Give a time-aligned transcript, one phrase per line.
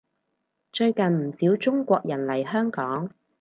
[0.73, 3.11] 最近唔少中國人嚟香港